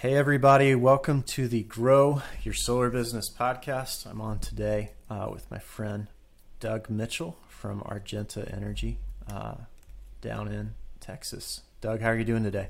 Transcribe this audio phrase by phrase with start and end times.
[0.00, 4.06] Hey, everybody, welcome to the Grow Your Solar Business podcast.
[4.06, 6.06] I'm on today uh, with my friend
[6.60, 9.56] Doug Mitchell from Argenta Energy uh,
[10.20, 11.62] down in Texas.
[11.80, 12.68] Doug, how are you doing today?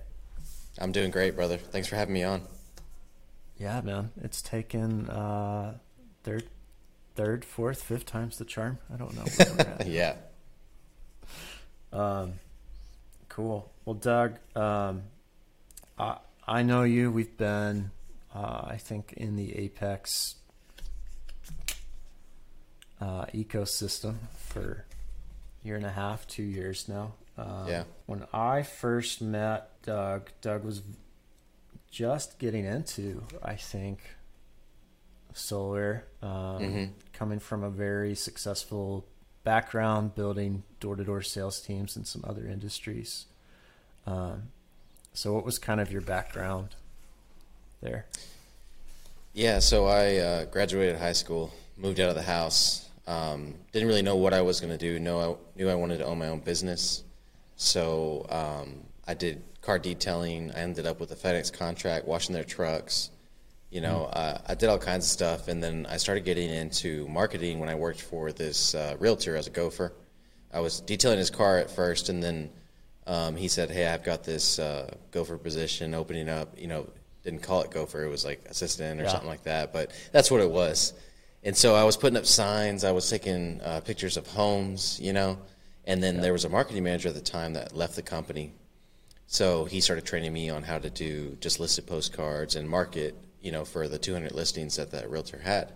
[0.79, 1.59] I'm doing great, brother.
[1.59, 2.45] Thanks for having me on.
[3.59, 4.11] Yeah, man.
[4.23, 5.75] It's taken uh,
[6.23, 6.45] third,
[7.15, 8.79] third, fourth, fifth times the charm.
[8.91, 9.77] I don't know.
[9.87, 10.15] yeah.
[11.93, 12.41] Um,
[13.29, 13.71] cool.
[13.85, 15.03] Well, Doug, um,
[15.99, 16.17] I,
[16.49, 17.13] I know you.
[17.13, 17.91] We've been,
[18.35, 20.37] uh, I think, in the Apex
[23.01, 24.87] uh, ecosystem for
[25.63, 27.13] a year and a half, two years now.
[27.37, 27.85] Um, yeah.
[28.07, 30.83] When I first met Doug, Doug was
[31.91, 34.01] just getting into, I think,
[35.35, 36.85] solar, um, mm-hmm.
[37.13, 39.07] coming from a very successful
[39.45, 43.27] background, building door to door sales teams in some other industries.
[44.07, 44.45] Um,
[45.19, 46.77] so, what was kind of your background
[47.83, 48.07] there?
[49.33, 52.89] Yeah, so I uh, graduated high school, moved out of the house.
[53.05, 55.01] Um, didn't really know what I was going to do.
[55.01, 57.03] No, I knew I wanted to own my own business.
[57.57, 60.53] So um, I did car detailing.
[60.53, 63.11] I ended up with a FedEx contract, washing their trucks.
[63.73, 64.17] You know, mm.
[64.17, 67.69] uh, I did all kinds of stuff, and then I started getting into marketing when
[67.69, 69.95] I worked for this uh, realtor as a gopher.
[70.55, 72.51] I was detailing his car at first, and then
[73.09, 76.89] um, he said, "Hey, I've got this uh, gopher position opening up." You know,
[77.25, 79.11] didn't call it gopher; it was like assistant or yeah.
[79.11, 79.73] something like that.
[79.73, 80.93] But that's what it was.
[81.43, 82.85] And so I was putting up signs.
[82.85, 85.01] I was taking uh, pictures of homes.
[85.03, 85.39] You know,
[85.85, 86.21] and then yeah.
[86.21, 88.53] there was a marketing manager at the time that left the company.
[89.27, 93.53] So he started training me on how to do just listed postcards and market, you
[93.53, 95.73] know, for the 200 listings that that realtor had.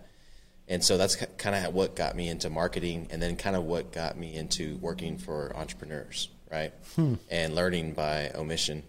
[0.67, 3.91] And so that's kind of what got me into marketing and then kind of what
[3.91, 6.71] got me into working for entrepreneurs, right?
[6.95, 7.15] Hmm.
[7.31, 8.83] And learning by omission.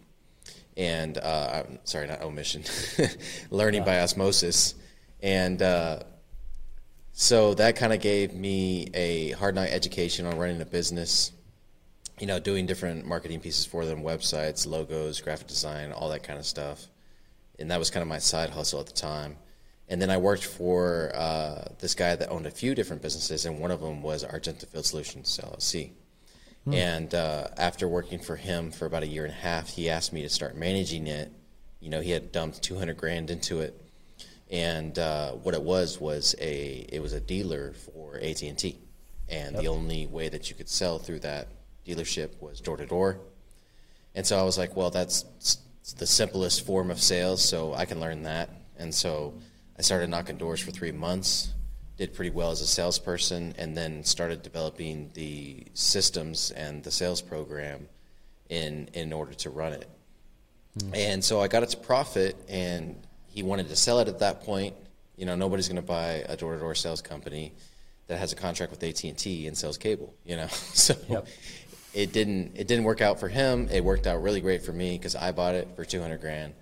[0.76, 2.64] And uh, sorry, not omission,
[3.50, 4.74] learning by osmosis.
[5.22, 6.00] And uh,
[7.12, 11.32] so that kind of gave me a hard night education on running a business,
[12.20, 16.38] you know, doing different marketing pieces for them, websites, logos, graphic design, all that kind
[16.38, 16.86] of stuff.
[17.58, 19.36] And that was kind of my side hustle at the time.
[19.88, 23.60] And then I worked for uh, this guy that owned a few different businesses, and
[23.60, 25.90] one of them was Argenta Field Solutions LLC.
[26.64, 26.74] Hmm.
[26.74, 30.12] And uh, after working for him for about a year and a half, he asked
[30.12, 31.30] me to start managing it.
[31.80, 33.80] You know, he had dumped 200 grand into it
[34.50, 38.78] and uh, what it was was a it was a dealer for AT and T,
[39.28, 41.48] and the only way that you could sell through that
[41.86, 43.20] dealership was door to door.
[44.14, 45.24] And so I was like, well, that's
[45.98, 48.48] the simplest form of sales, so I can learn that.
[48.78, 49.34] And so
[49.76, 51.52] I started knocking doors for three months,
[51.96, 57.22] did pretty well as a salesperson, and then started developing the systems and the sales
[57.22, 57.88] program
[58.48, 59.88] in in order to run it.
[60.78, 60.96] Mm.
[60.96, 62.96] And so I got it to profit and
[63.26, 64.74] he wanted to sell it at that point.
[65.16, 67.52] You know, nobody's going to buy a door-to-door sales company
[68.06, 70.14] that has a contract with AT and T and sells cable.
[70.24, 71.26] You know, so yep.
[71.92, 73.68] it didn't it didn't work out for him.
[73.70, 76.54] It worked out really great for me because I bought it for two hundred grand.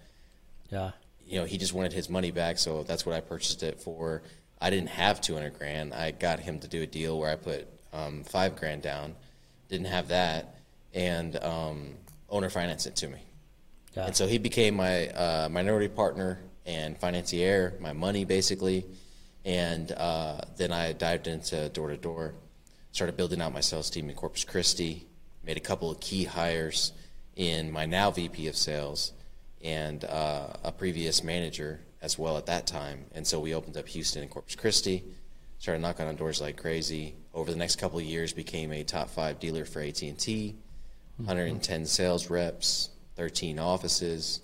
[0.71, 0.93] Yeah.
[1.27, 4.23] You know, he just wanted his money back, so that's what I purchased it for.
[4.63, 5.93] I didn't have two hundred grand.
[5.93, 9.15] I got him to do a deal where I put um, five grand down.
[9.69, 10.57] Didn't have that,
[10.95, 11.95] and um,
[12.31, 13.19] owner financed it to me.
[13.97, 18.87] And so he became my uh, minority partner and financier, my money basically.
[19.45, 22.35] And uh, then I dived into door to door,
[22.93, 25.05] started building out my sales team in Corpus Christi,
[25.45, 26.93] made a couple of key hires
[27.35, 29.13] in my now VP of sales
[29.63, 33.07] and uh, a previous manager as well at that time.
[33.15, 35.05] And so we opened up Houston and Corpus Christi,
[35.59, 37.15] started knocking on doors like crazy.
[37.33, 40.57] Over the next couple of years, became a top five dealer for AT and T,
[41.17, 44.41] 110 sales reps, 13 offices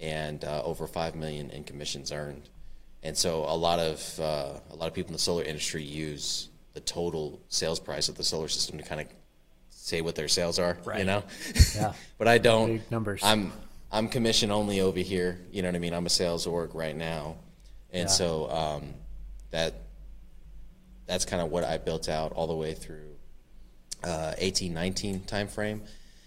[0.00, 2.48] and uh, over five million in commissions earned.
[3.02, 6.48] And so a lot of uh, a lot of people in the solar industry use
[6.72, 9.06] the total sales price of the solar system to kind of
[9.70, 10.78] say what their sales are.
[10.84, 11.00] Right.
[11.00, 11.22] You know.
[11.74, 11.92] Yeah.
[12.18, 12.78] but I don't.
[12.78, 13.20] Big numbers.
[13.22, 13.52] I'm
[13.94, 15.38] I'm commission only over here.
[15.52, 15.94] You know what I mean?
[15.94, 17.36] I'm a sales org right now,
[17.92, 18.14] and yeah.
[18.14, 18.94] so um,
[19.52, 19.74] that
[21.06, 23.14] that's kind of what I built out all the way through
[24.02, 25.82] uh, 18, 19 time frame.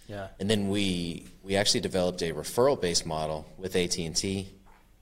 [0.08, 0.28] Yeah.
[0.40, 4.48] And then we we actually developed a referral based model with AT and T,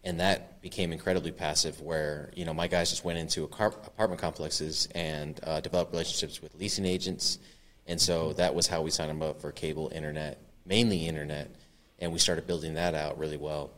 [0.04, 1.80] and that became incredibly passive.
[1.82, 6.56] Where you know my guys just went into apartment complexes and uh, developed relationships with
[6.56, 7.38] leasing agents,
[7.86, 11.54] and so that was how we signed them up for cable, internet, mainly internet,
[12.00, 13.72] and we started building that out really well.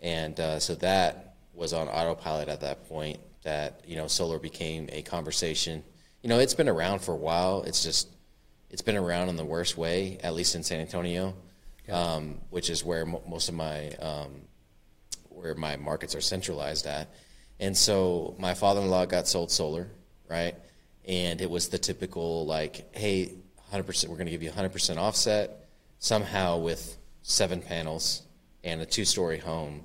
[0.00, 3.18] And uh, so that was on autopilot at that point.
[3.42, 5.84] That you know solar became a conversation.
[6.22, 7.62] You know it's been around for a while.
[7.62, 8.08] It's just
[8.70, 11.34] it's been around in the worst way, at least in San Antonio,
[11.90, 14.42] um, which is where most of my um,
[15.28, 17.08] where my markets are centralized at.
[17.60, 19.88] And so my father-in-law got sold solar,
[20.28, 20.54] right?
[21.06, 23.34] And it was the typical like, hey,
[23.72, 25.68] 100%, we're going to give you 100% offset
[25.98, 26.96] somehow with
[27.28, 28.22] seven panels
[28.62, 29.82] and a two-story home,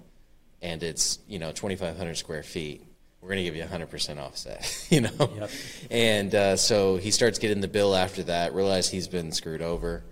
[0.61, 2.85] and it's you know 2,500 square feet.
[3.19, 5.11] We're going to give you 100% offset, you know.
[5.19, 5.51] Yep.
[5.91, 8.55] And uh, so he starts getting the bill after that.
[8.55, 10.03] Realize he's been screwed over.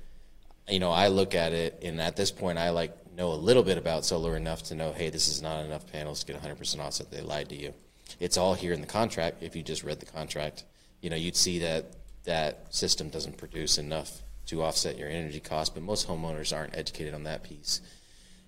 [0.68, 3.64] You know, I look at it, and at this point, I like know a little
[3.64, 6.80] bit about solar enough to know, hey, this is not enough panels to get 100%
[6.80, 7.12] offset.
[7.12, 7.74] They lied to you.
[8.20, 9.44] It's all here in the contract.
[9.44, 10.64] If you just read the contract,
[11.02, 11.94] you know, you'd see that
[12.24, 15.74] that system doesn't produce enough to offset your energy costs.
[15.74, 17.82] But most homeowners aren't educated on that piece,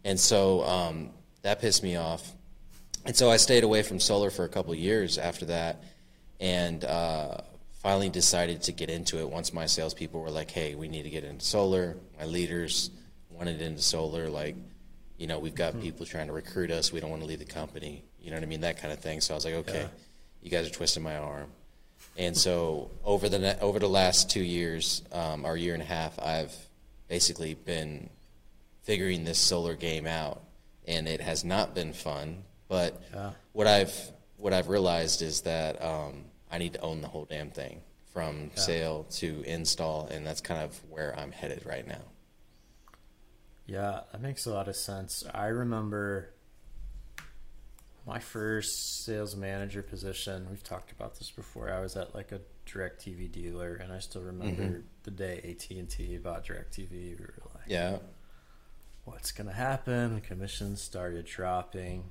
[0.04, 1.10] and so um,
[1.42, 2.32] that pissed me off.
[3.06, 5.84] And so I stayed away from solar for a couple of years after that,
[6.40, 7.38] and uh,
[7.82, 11.10] finally decided to get into it once my salespeople were like, "Hey, we need to
[11.10, 12.92] get into solar." My leaders
[13.30, 14.56] wanted into solar, like,
[15.18, 16.92] you know, we've got people trying to recruit us.
[16.92, 18.04] We don't want to leave the company.
[18.20, 18.62] You know what I mean?
[18.62, 19.20] That kind of thing.
[19.20, 19.88] So I was like, okay, Yeah.
[20.44, 21.48] you guys are twisting my arm.
[22.18, 26.20] And so over the over the last two years, um, or year and a half,
[26.20, 26.54] I've
[27.08, 28.10] basically been
[28.84, 30.42] figuring this solar game out,
[30.88, 32.44] and it has not been fun.
[32.68, 33.32] But Yeah.
[33.54, 37.50] what I've what I've realized is that um, I need to own the whole damn
[37.52, 37.82] thing
[38.14, 42.02] from sale to install, and that's kind of where I'm headed right now.
[43.66, 45.24] Yeah, that makes a lot of sense.
[45.34, 46.34] I remember
[48.06, 50.48] my first sales manager position.
[50.50, 51.72] We've talked about this before.
[51.72, 55.90] I was at like a DirecTV dealer, and I still remember the day AT and
[55.90, 56.90] T bought DirecTV.
[56.92, 58.00] We were like, Yeah.
[59.06, 62.10] "What's gonna happen?" The commissions started dropping,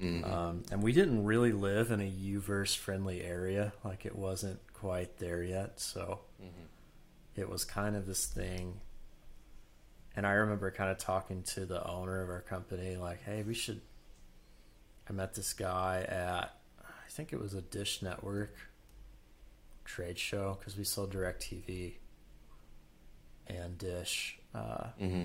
[0.00, 0.24] Mm-hmm.
[0.32, 3.72] um, and we didn't really live in a UVerse friendly area.
[3.84, 6.20] Like it wasn't quite there yet, so
[7.34, 8.80] it was kind of this thing
[10.16, 13.54] and I remember kind of talking to the owner of our company, like, "Hey, we
[13.54, 13.80] should."
[15.08, 18.54] I met this guy at, I think it was a Dish Network
[19.84, 21.94] trade show because we sold Directv
[23.46, 24.38] and Dish.
[24.54, 25.22] Uh, hmm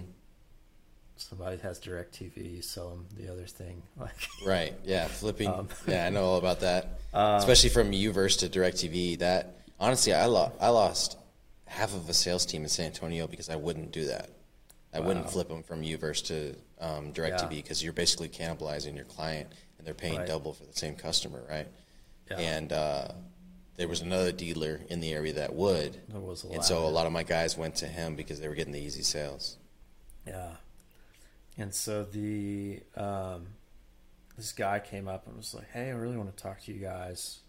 [1.16, 3.82] somebody has Directv, you sell them the other thing.
[4.00, 4.16] Like,
[4.46, 4.74] Right.
[4.84, 5.08] Yeah.
[5.08, 5.48] Flipping.
[5.48, 7.00] Um, yeah, I know all about that.
[7.14, 9.20] Um, Especially from UVerse to DirecTV.
[9.20, 10.54] That honestly, I lost.
[10.60, 11.18] I lost
[11.66, 14.30] half of a sales team in San Antonio because I wouldn't do that.
[14.94, 17.48] I wouldn't flip them from UVerse to um, DirecTV Yeah.
[17.48, 19.50] because you're basically cannibalizing your client
[19.84, 20.28] and they're paying Right.
[20.28, 21.68] double for the same customer, right?
[22.32, 22.38] Yeah.
[22.40, 23.08] And uh,
[23.76, 26.88] there was another dealer in the area that would, there was a and so a
[26.88, 29.58] lot of my guys went to him because they were getting the easy sales.
[30.26, 30.52] Yeah.
[31.58, 33.48] And so the um,
[34.38, 36.80] this guy came up and was like, "Hey, I really want to talk to you
[36.80, 37.42] guys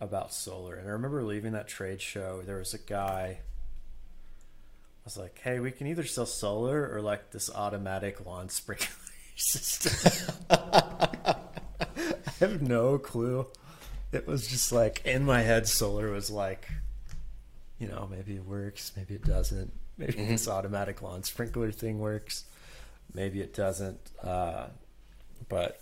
[0.00, 2.42] about solar." And I remember leaving that trade show.
[2.44, 3.38] There was a guy.
[3.38, 8.88] I was like, "Hey, we can either sell solar or like this automatic lawn sprinkler
[9.36, 10.34] system."
[12.40, 13.46] I have no clue.
[14.12, 16.68] It was just like in my head, solar was like,
[17.78, 19.72] you know, maybe it works, maybe it doesn't.
[19.98, 22.44] Maybe this automatic lawn sprinkler thing works,
[23.14, 24.00] maybe it doesn't.
[24.22, 24.66] Uh,
[25.48, 25.80] but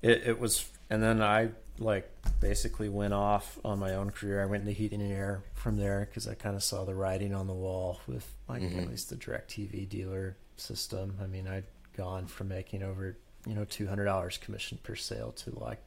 [0.00, 2.08] it, it was, and then I like
[2.40, 4.42] basically went off on my own career.
[4.42, 7.34] I went into heating and air from there because I kind of saw the writing
[7.34, 11.16] on the wall with like at least the DirecTV dealer system.
[11.20, 11.64] I mean, I'd
[11.96, 15.80] gone from making over, you know, $200 commission per sale to like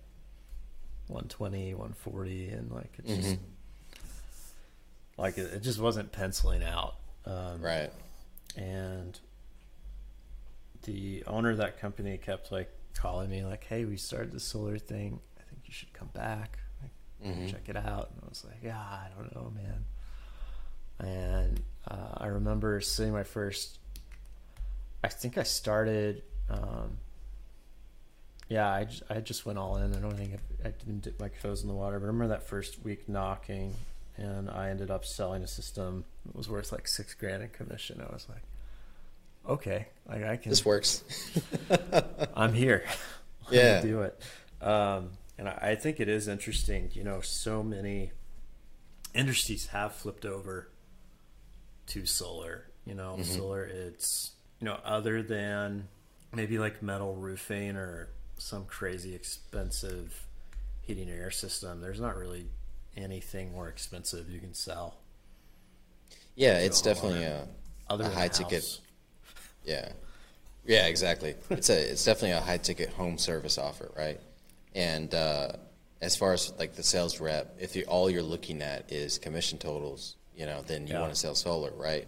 [1.08, 3.40] 120, 140 and like it just Mhm.
[5.18, 6.96] like it, it just wasn't penciling out.
[7.26, 7.92] Um, Right.
[8.56, 9.20] and
[10.84, 14.78] the owner of that company kept like calling me like, "Hey, we started the solar
[14.78, 15.20] thing.
[15.40, 16.92] I think you should come back, like,
[17.24, 17.50] Mhm.
[17.50, 19.86] check it out." And I was like, "Yeah, I don't know, man."
[21.00, 23.80] And uh, I remember seeing my first.
[25.04, 26.24] I think I started.
[26.50, 26.98] Um,
[28.50, 29.94] yeah, I just, I just went all in.
[29.94, 32.00] I don't think I, I didn't dip my toes in the water.
[32.00, 33.74] But I remember that first week knocking,
[34.18, 38.02] and I ended up selling a system that was worth like six grand in commission.
[38.02, 38.42] I was like,
[39.48, 40.50] okay, like I can.
[40.50, 41.04] This works.
[42.36, 42.84] I'm here.
[43.50, 43.80] Yeah.
[43.80, 44.22] do it.
[44.62, 46.90] Um, and I, I think it is interesting.
[46.92, 48.12] You know, so many
[49.16, 50.68] industries have flipped over
[51.88, 52.66] to solar.
[52.86, 53.38] You know, Mm-hmm.
[53.38, 53.64] solar.
[53.64, 55.88] It's you know, other than
[56.34, 60.26] maybe like metal roofing or some crazy expensive
[60.82, 61.82] heating and air system.
[61.82, 62.46] There's not really
[62.96, 64.96] anything more expensive you can sell.
[66.36, 67.48] Yeah, it's definitely a
[67.90, 68.80] Other A high ticket house.
[69.66, 69.90] Yeah,
[70.66, 71.36] yeah, exactly.
[71.50, 74.20] it's a it's definitely a high ticket home service offer, right?
[74.76, 75.54] And uh,
[76.02, 79.58] as far as like the sales rep, if you all you're looking at is commission
[79.58, 81.02] totals, you know, then you Yeah.
[81.02, 82.08] want to sell solar, right?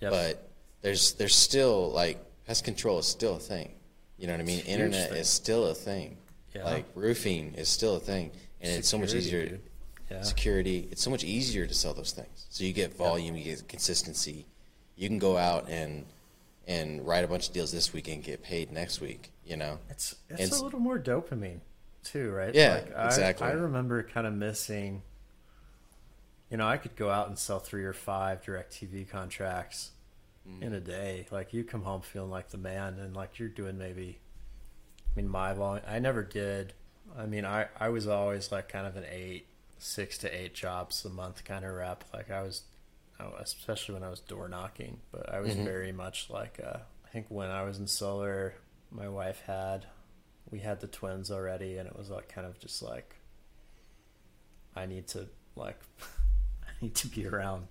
[0.00, 0.10] Yep.
[0.10, 0.48] But
[0.82, 3.72] there's there's still like pest control is still a thing,
[4.18, 4.58] You know what I mean?
[4.60, 5.18] It's Internet thing.
[5.18, 6.16] is still a thing.
[6.54, 6.64] Yeah.
[6.64, 9.60] Like roofing is still a thing, and it's so much easier.
[10.10, 10.22] Yeah.
[10.22, 12.46] Security, it's so much easier to sell those things.
[12.48, 14.46] So you get volume, you get consistency.
[14.96, 16.06] You can go out and
[16.66, 19.30] and write a bunch of deals this week and get paid next week.
[19.44, 19.78] You know?
[19.90, 21.60] It's it's s- a little more dopamine
[22.04, 22.54] too, right?
[22.54, 23.46] Yeah, I- exactly.
[23.46, 25.02] I, remember kind of missing.
[26.50, 29.90] You know, I could go out and sell three or five DirecTV contracts
[30.48, 30.62] Mm.
[30.62, 31.26] in a day.
[31.30, 34.18] Like you come home feeling like the man, and like you're doing maybe.
[35.12, 35.84] I mean, my volume.
[35.88, 36.74] I never did.
[37.18, 39.46] I mean, I I was always like kind of an eight,
[39.78, 42.04] six to eight jobs a month kind of rep.
[42.14, 42.62] Like I was,
[43.18, 45.00] I especially when I was door knocking.
[45.12, 45.64] But I was Mhm.
[45.64, 46.60] very much like.
[46.64, 48.54] Uh, I think when I was in solar,
[48.90, 49.86] my wife had,
[50.50, 53.16] we had the twins already, and it was like kind of just like.
[54.76, 55.80] I need to like,
[56.62, 57.66] I need to be around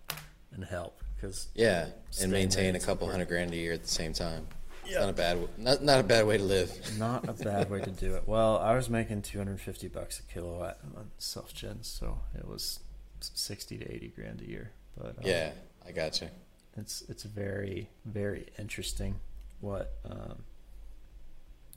[0.54, 1.90] and help because Yeah,
[2.22, 4.48] and maintain a couple hundred grand a year at the same time.
[4.84, 5.02] It's Yeah.
[5.02, 6.72] not a bad, not not a bad way to live.
[6.98, 8.24] Not a bad way to do it.
[8.26, 12.80] Well, I was making 250 bucks a kilowatt on self gen, so it was
[13.20, 14.72] 60 to 80 grand a year.
[14.98, 15.52] But um, Yeah,
[15.86, 16.30] I gotcha.
[16.78, 19.20] it's it's very very interesting
[19.60, 20.44] what, um,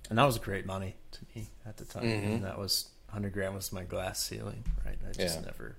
[0.09, 2.05] and that was great money to me at the time.
[2.05, 2.25] Mhm.
[2.37, 4.99] And that was 100 grand was my glass ceiling, right?
[5.09, 5.45] I just Yeah.
[5.47, 5.77] never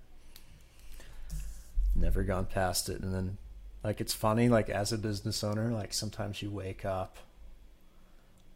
[1.96, 3.02] never gone past it.
[3.02, 3.38] And then
[3.84, 7.18] like it's funny, like as a business owner, like sometimes you wake up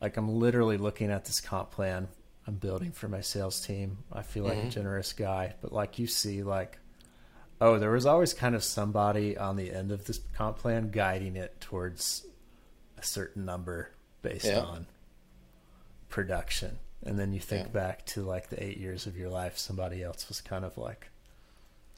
[0.01, 2.07] like I'm literally looking at this comp plan
[2.47, 3.99] I'm building for my sales team.
[4.13, 4.69] I feel like a Mhm.
[4.71, 6.77] generous guy, but like you see like
[7.61, 11.37] oh, there was always kind of somebody on the end of this comp plan guiding
[11.37, 12.25] it towards
[12.97, 13.91] a certain number
[14.21, 14.59] based Yeah.
[14.59, 14.85] on
[16.09, 16.77] production.
[17.03, 17.71] And then you think Yeah.
[17.73, 21.07] back to like the 8 years of your life somebody else was kind of like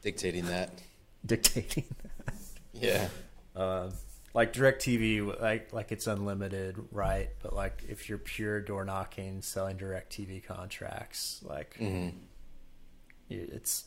[0.03, 0.69] Dictating that.
[1.25, 1.85] dictating
[2.81, 3.07] Yeah.
[3.55, 3.89] uh,
[4.33, 7.29] like DirecTV, like like it's unlimited, right?
[7.41, 12.09] But like if you're pure door knocking, selling DirecTV contracts, like hmm
[13.29, 13.85] it's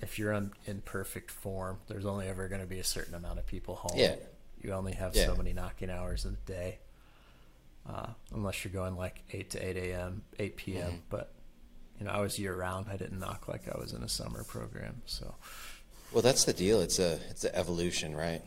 [0.00, 3.38] if you're in, in perfect form, there's only ever going to be a certain amount
[3.38, 3.96] of people home.
[3.98, 4.16] Yeah.
[4.60, 5.26] You only have Yeah.
[5.26, 6.78] so many knocking hours in a day,
[7.88, 10.92] uh, unless you're going like eight to eight a.m., eight p.m.
[10.92, 11.00] Mhm.
[11.08, 11.32] But
[11.98, 12.86] you know, I was year round.
[12.90, 15.00] I didn't knock like I was in a summer program.
[15.06, 15.34] So
[16.12, 16.80] Well, that's the deal.
[16.80, 18.42] It's a it's an evolution, right?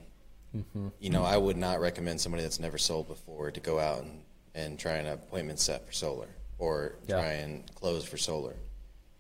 [0.56, 0.92] Mhm.
[1.00, 4.24] You know, I would not recommend somebody that's never sold before to go out and,
[4.56, 7.16] and try an appointment set for solar or Yeah.
[7.16, 8.56] try and close for solar.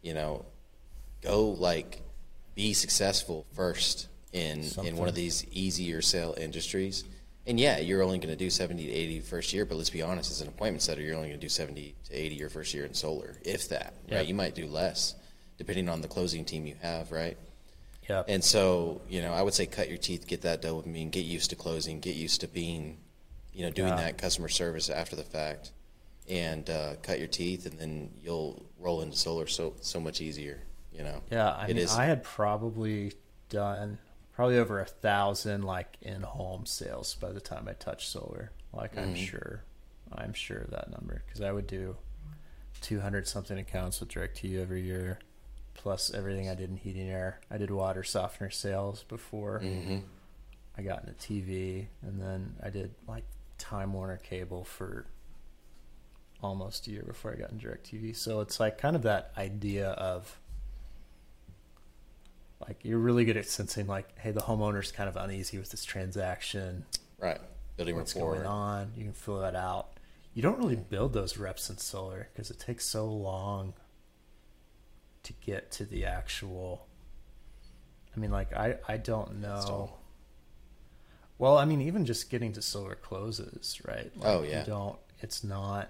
[0.01, 0.45] You know,
[1.21, 2.01] go like
[2.55, 7.03] be successful first in in one of these easier sale industries.
[7.45, 10.01] And yeah, you're only going to do 70 to 80 first year, but let's be
[10.01, 12.73] honest, as an appointment setter, you're only going to do 70 to 80 your first
[12.73, 14.27] year in solar, if that, right?
[14.27, 15.15] You might do less
[15.57, 17.37] depending on the closing team you have, right?
[18.09, 21.25] Yeah, And so, you know, I would say cut your teeth, get that dopamine, get
[21.25, 22.97] used to closing, get used to being,
[23.53, 23.95] you know, doing Yeah.
[24.03, 25.71] that customer service after the fact,
[26.29, 30.61] and uh, cut your teeth, and then you'll roll into solar so so much easier.
[30.93, 31.21] You know.
[31.31, 33.13] Yeah, I It mean, is- I had probably
[33.49, 33.99] done
[34.33, 38.51] probably over a thousand like in-home sales by the time I touched solar.
[38.73, 39.17] Like I'm Mhm.
[39.27, 39.63] sure,
[40.11, 41.97] I'm sure of that number because I would do
[42.81, 45.19] 200 something accounts with direct to you every year,
[45.87, 47.39] plus everything I did in heating air.
[47.49, 49.99] I did water softener sales before hmm
[50.77, 53.23] I got into TV, and then I did like
[53.57, 55.05] Time Warner cable for
[56.43, 58.15] almost a year before I got into DirecTV.
[58.17, 60.39] So it's like kind of that idea of
[62.59, 65.85] like you're really good at sensing like, hey, the homeowner's kind of uneasy with this
[65.85, 66.83] transaction.
[67.17, 67.39] Right.
[67.77, 68.35] Building What's rapport.
[68.35, 68.91] going on?
[68.97, 69.87] You can fill that out.
[70.33, 73.73] You don't really build those reps in solar because it takes so long
[75.27, 76.87] to get to the actual.
[78.15, 79.93] I mean, like I I don't know.
[81.37, 84.11] Well, I mean, even just getting to solar closes, right?
[84.17, 84.61] Like, Oh, yeah.
[84.61, 84.97] You don't.
[85.21, 85.89] It's not.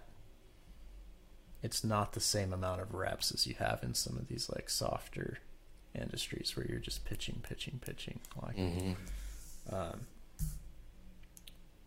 [1.63, 4.70] It's not the same amount of reps as you have in some of these like
[4.70, 5.39] softer
[5.96, 8.20] industries where you're just pitching, pitching, pitching.
[8.41, 8.91] Like, hmm
[9.74, 10.01] um,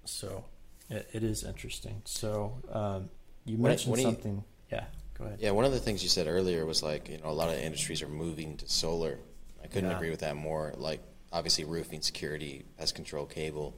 [0.05, 0.45] so
[0.89, 2.03] it, it is interesting.
[2.05, 3.11] So um,
[3.45, 4.45] you What- mentioned do you- something.
[4.73, 4.87] yeah,
[5.21, 5.39] go ahead.
[5.41, 7.57] Yeah, one of the things you said earlier was like, you know, a lot of
[7.57, 9.19] industries are moving to solar.
[9.63, 9.97] I couldn't Yeah.
[9.97, 10.75] agree with that more.
[10.77, 11.01] Like,
[11.33, 13.75] obviously, roofing, security, pest control, cable.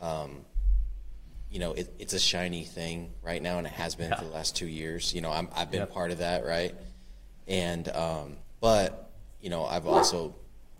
[0.00, 0.44] Um,
[1.50, 4.16] you know, it, it's a shiny thing right now, and it has been Yeah.
[4.18, 5.14] for the last two years.
[5.14, 5.92] You know, I'm, I've been Yep.
[5.92, 6.74] part of that, right?
[7.46, 10.34] And, um, but, you know, I've also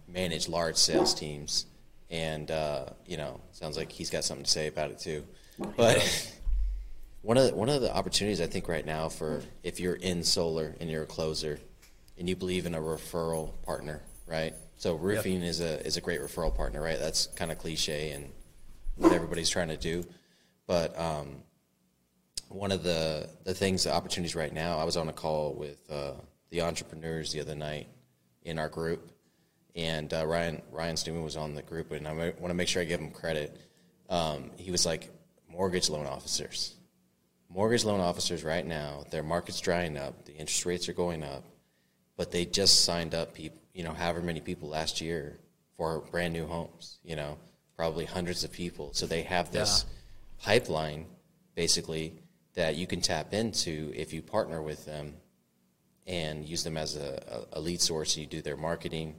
[0.09, 1.67] managed large sales teams,
[2.11, 5.25] and, uh, you know, sounds like he's got something to say about it too.
[5.77, 6.33] But
[7.27, 10.23] one of the, one of the opportunities I think right now for if you're in
[10.23, 11.59] solar and you're a closer,
[12.17, 14.55] and you believe in a referral partner, right?
[14.77, 17.01] So roofing is a is a great referral partner, right?
[17.01, 18.31] That's kind of cliche and
[18.95, 20.05] what everybody's trying to do,
[20.69, 21.43] but um,
[22.49, 24.79] one of the the things, the opportunities right now.
[24.79, 26.13] I was on a call with uh,
[26.51, 27.89] the entrepreneurs the other night
[28.43, 29.11] in our group,
[29.75, 32.83] and uh, Ryan Ryan Stewman was on the group, and I want to make sure
[32.83, 33.61] I give him credit.
[34.09, 35.11] Um, he was like
[35.51, 36.76] mortgage loan officers.
[37.49, 41.45] Mortgage loan officers right now, their market's drying up, the interest rates are going up,
[42.17, 45.39] but they just signed up people, you know, however many people last year
[45.77, 47.39] for brand new homes, you know,
[47.77, 48.91] probably hundreds of people.
[48.95, 50.45] So they have this yeah.
[50.45, 51.07] pipeline
[51.55, 52.15] basically
[52.55, 55.15] that you can tap into if you partner with them
[56.07, 58.17] and use them as a, a lead source.
[58.17, 59.17] You do their marketing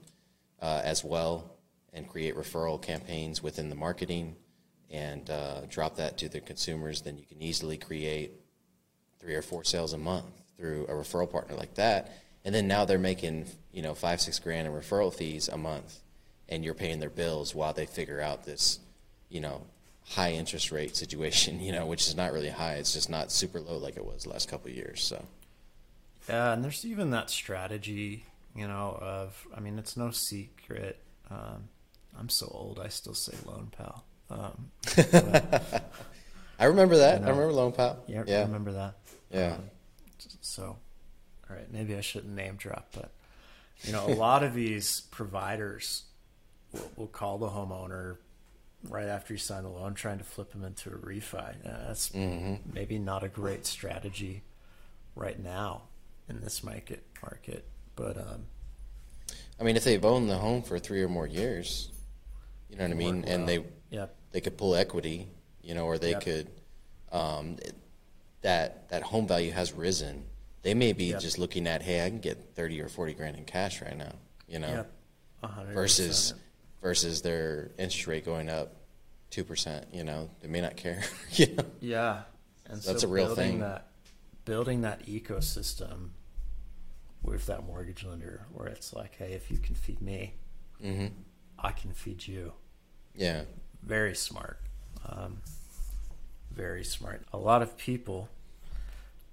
[0.62, 1.58] uh, as well
[1.94, 4.36] and create referral campaigns within the marketing
[4.92, 7.02] and uh, drop that to the consumers.
[7.02, 8.32] Then you can easily create
[9.20, 10.26] three or four sales a month
[10.58, 12.12] through a referral partner like that.
[12.46, 16.00] And then now they're making you know five six grand in referral fees a month,
[16.48, 18.80] and you're paying their bills while they figure out this
[19.30, 19.64] you know
[20.10, 22.76] high interest rate situation, you know, which is not really high.
[22.76, 25.04] It's just not super low like it was last couple years.
[25.04, 25.26] So,
[26.30, 28.26] yeah, and there's even that strategy,
[28.56, 31.00] you know, of I mean, it's no secret.
[31.30, 31.70] Um,
[32.18, 34.02] I'm so old, I still say Loanpal.
[34.30, 35.84] Um, but,
[36.60, 37.20] I remember that.
[37.20, 37.98] You know, I remember Loanpal.
[38.08, 38.96] Yeah, yeah, I remember that.
[39.32, 39.54] Yeah.
[39.54, 39.64] Um,
[40.42, 40.78] so,
[41.50, 43.12] all right, maybe I shouldn't name drop, but
[43.84, 46.04] you know, a lot of these providers
[46.72, 48.18] will, will call the homeowner
[48.90, 51.56] right after you sign the loan, trying to flip them into a refi.
[51.66, 52.56] Uh, that's mm-hmm.
[52.74, 54.44] maybe not a great strategy
[55.16, 55.84] right now
[56.30, 57.04] in this market.
[57.22, 57.66] Market,
[57.96, 58.46] but um,
[59.60, 61.90] I mean, if they've owned the home for three or more years,
[62.70, 63.34] you know what I mean, well.
[63.34, 64.16] and they yep.
[64.32, 65.28] They could pull equity,
[65.62, 66.22] you know, or they yep.
[66.22, 66.50] could
[67.12, 67.58] um,
[68.42, 70.26] that that home value has risen.
[70.64, 71.22] They may be yep.
[71.22, 74.14] just looking at, hey, I can get thirty or forty grand in cash right now,
[74.48, 74.86] you know,
[75.74, 76.34] versus
[76.82, 78.76] versus their interest rate going up
[79.30, 79.88] two percent.
[79.94, 81.04] You know, they may not care.
[81.32, 81.64] you know?
[81.80, 82.22] Yeah,
[82.66, 83.60] and so that's a real thing.
[83.60, 83.88] That,
[84.46, 86.10] building that ecosystem
[87.22, 90.34] with that mortgage lender, where it's like, hey, if you can feed me,
[90.84, 91.08] mm-hmm.
[91.60, 92.54] I can feed you.
[93.16, 93.44] Yeah,
[93.84, 94.60] very smart.
[95.06, 95.42] Um,
[96.52, 97.24] very smart.
[97.32, 98.30] A lot of people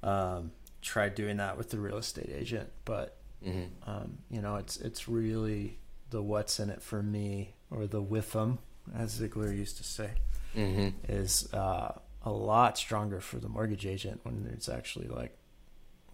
[0.02, 0.52] um,
[0.82, 3.90] try doing that with the real estate agent, but mm-hmm.
[3.90, 5.78] um, you know, it's it's really
[6.10, 8.58] the what's in it for me or the with them,
[8.94, 10.10] as Ziglar used to say,
[10.54, 10.88] mm-hmm.
[11.08, 15.36] is uh, a lot stronger for the mortgage agent when it's actually like,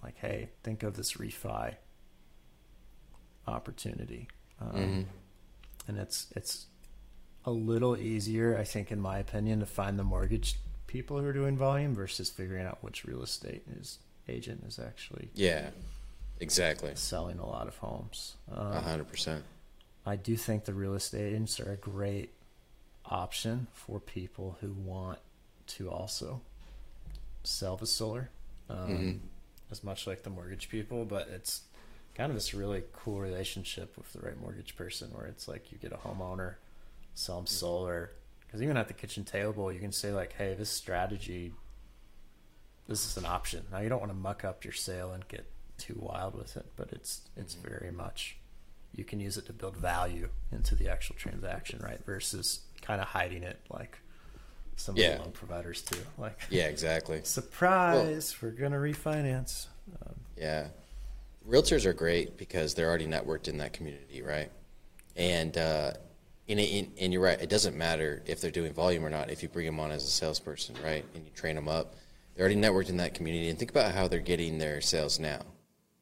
[0.03, 1.75] like, hey, think of this refi
[3.47, 4.29] opportunity,
[4.61, 5.01] um, mm-hmm.
[5.89, 6.67] and it's it's
[7.45, 11.33] a little easier, I think, in my opinion, to find the mortgage people who are
[11.33, 13.99] doing volume versus figuring out which real estate is
[14.29, 15.71] agent is actually yeah
[16.41, 19.45] exactly selling a lot of homes a um, hundred percent
[20.07, 22.33] I do think the real estate agents are a great
[23.05, 25.19] option for people who want
[25.69, 26.41] to also
[27.43, 28.31] sell the solar,
[28.69, 29.19] um, mm-hmm.
[29.71, 31.05] as much like the mortgage people.
[31.05, 31.63] But it's
[32.15, 35.79] kind of this really cool relationship with the right mortgage person, where it's like you
[35.79, 36.55] get a homeowner,
[37.21, 38.13] sell them solar,
[38.47, 41.53] because even at the kitchen table, you can say like, "Hey, this strategy,
[42.89, 45.47] this is an option." Now you don't want to muck up your sale and get
[45.79, 47.69] too wild with it, but it's it's mm-hmm.
[47.69, 48.37] very much
[48.95, 52.05] you can use it to build value into the actual transaction, right?
[52.05, 53.99] Versus kind of hiding it like
[54.77, 55.09] some yeah.
[55.09, 55.99] of the loan providers do.
[56.19, 57.21] Like, yeah, exactly.
[57.25, 59.67] Surprise, well, we're gonna refinance.
[60.07, 60.69] Um, yeah,
[61.49, 64.51] realtors are great because they're already networked in that community, right?
[65.17, 65.93] And uh,
[66.59, 67.41] in, and you're right.
[67.41, 69.31] It doesn't matter if they're doing volume or not.
[69.31, 71.95] If you bring them on as a salesperson, right, and you train them up,
[72.35, 73.49] they're already networked in that community.
[73.49, 75.41] And think about how they're getting their sales now.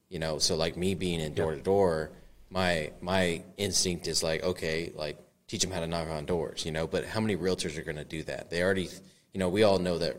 [0.09, 2.11] You know, so like me being in door to door
[2.51, 6.73] my my instinct is like, okay, like teach them how to knock on doors, you
[6.73, 6.87] know.
[6.87, 8.51] But how many realtors are going to do that?
[8.51, 8.89] They already,
[9.33, 10.17] you know, we all know that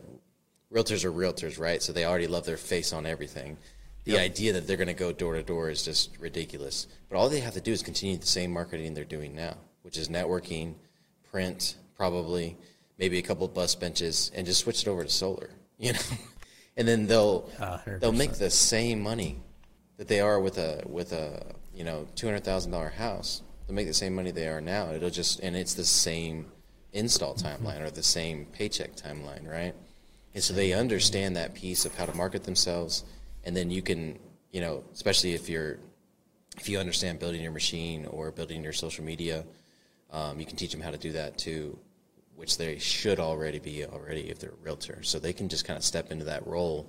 [0.72, 1.82] realtors are realtors, right?
[1.82, 3.56] So they already love their face on everything.
[4.04, 4.22] The yep.
[4.22, 6.86] idea that they're going to go door to door is just ridiculous.
[7.08, 9.96] But all they have to do is continue the same marketing they're doing now, which
[9.96, 10.74] is networking,
[11.30, 12.56] print, probably
[12.98, 15.98] maybe a couple bus benches, and just switch it over to solar, you know.
[16.76, 19.40] and then they'll uh, they'll make the same money
[19.96, 23.76] that they are with a with a you know two hundred thousand dollar house, they'll
[23.76, 24.90] make the same money they are now.
[24.92, 26.46] It'll just and it's the same
[26.92, 27.66] install mm-hmm.
[27.66, 29.74] timeline or the same paycheck timeline, right?
[30.34, 33.04] And so they understand that piece of how to market themselves,
[33.44, 34.18] and then you can,
[34.52, 35.78] you know, especially if you're
[36.56, 39.44] if you understand building your machine or building your social media,
[40.12, 41.78] um, you can teach them how to do that too,
[42.36, 45.02] which they should already be already if they're a realtor.
[45.02, 46.88] So they can just kind of step into that role.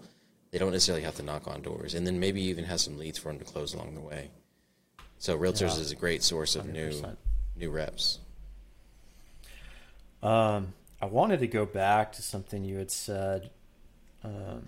[0.52, 3.18] They don't necessarily have to knock on doors, and then maybe even have some leads
[3.18, 4.32] for them to close along the way.
[5.20, 5.82] So realtors yeah.
[5.82, 6.74] is a great source of 100%.
[6.74, 7.18] new
[7.56, 8.20] new reps.
[10.24, 13.50] Um, I wanted to go back to something you had said
[14.24, 14.68] um,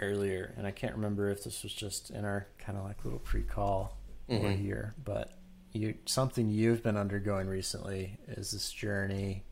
[0.00, 3.18] earlier, and I can't remember if this was just in our kind of like little
[3.18, 3.96] pre-call
[4.28, 4.46] mm-hmm.
[4.46, 5.32] or here, but
[5.74, 9.42] you something you've been undergoing recently is this journey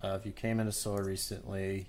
[0.00, 1.88] of you came into solar recently.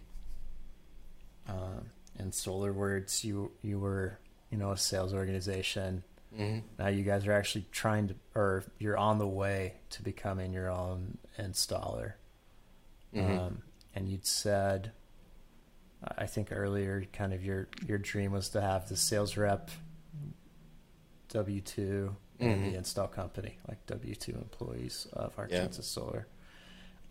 [1.47, 6.03] Um, in solar words, you you were you know a sales organization.
[6.37, 6.59] Mm-hmm.
[6.79, 10.69] Now you guys are actually trying to, or you're on the way to becoming your
[10.69, 12.13] own installer.
[13.15, 13.39] Mm-hmm.
[13.39, 13.61] Um,
[13.95, 14.91] and you'd said,
[16.17, 19.69] I think earlier, kind of your your dream was to have the sales rep
[21.29, 22.71] W two and mm-hmm.
[22.71, 25.82] the install company, like W two employees of Argenta yeah.
[25.82, 26.28] Solar.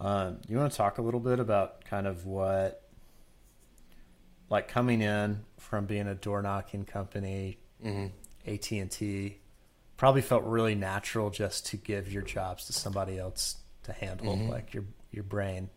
[0.01, 2.83] Um, you want to talk a little bit about kind of what,
[4.51, 8.07] like coming in from being a door knocking company, mm-hmm.
[8.47, 9.39] AT and T,
[9.97, 14.37] probably felt really natural just to give your jobs to somebody else to handle.
[14.37, 14.51] Mm-hmm.
[14.51, 15.71] Like your your brain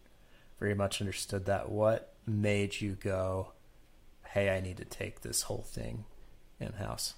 [0.60, 1.70] very much understood that.
[1.70, 3.54] What made you go,
[4.26, 6.06] "Hey, I need to take this whole thing
[6.60, 7.16] in house"?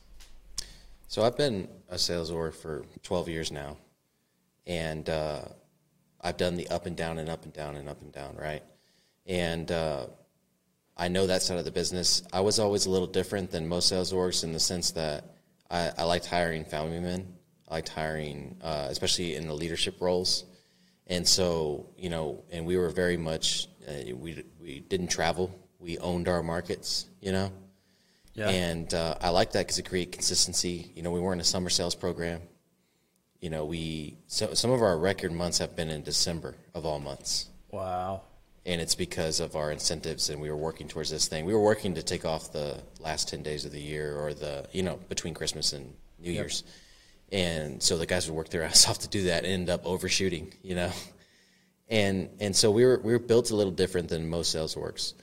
[1.11, 3.75] So I've been a sales org for 12 years now,
[4.65, 5.41] and uh,
[6.21, 8.63] I've done the up and down and up and down and up and down, right?
[9.25, 10.05] And uh,
[10.95, 12.23] I know that side of the business.
[12.31, 15.35] I was always a little different than most sales orgs in the sense that
[15.69, 17.27] I, I liked hiring family men.
[17.67, 20.45] I liked hiring, uh, especially in the leadership roles.
[21.07, 25.53] And so, you know, and we were very much, uh, we, we didn't travel.
[25.77, 27.51] We owned our markets, you know?
[28.33, 28.49] Yeah.
[28.49, 30.91] And uh, I like that because it creates consistency.
[30.95, 32.41] You know, we weren't a summer sales program
[33.41, 36.99] you know, we so some of our record months have been in December of all
[36.99, 37.49] months.
[37.71, 38.21] Wow.
[38.67, 41.45] And it's because of our incentives, and we were working towards this thing.
[41.45, 44.67] We were working to take off the last ten days of the year, or the
[44.71, 46.41] you know between Christmas and New yep.
[46.41, 46.63] Year's,
[47.31, 49.83] and so the guys would work their ass off to do that, and end up
[49.83, 50.91] overshooting, you know,
[51.89, 55.15] and and so we were we were built a little different than most sales works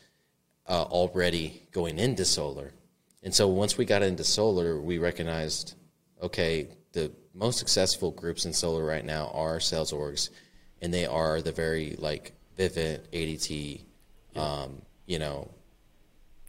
[0.67, 2.73] uh, already going into solar,
[3.23, 5.75] and so once we got into solar, we recognized,
[6.23, 10.31] okay, the most successful groups in solar right now are sales orgs,
[10.81, 13.83] and they are the very like Vivint, ADT,
[14.35, 14.43] yeah.
[14.43, 15.51] um, you know,